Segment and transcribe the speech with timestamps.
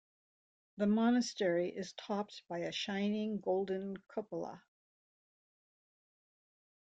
[0.77, 4.63] The monastery is topped by a shining golden cupola.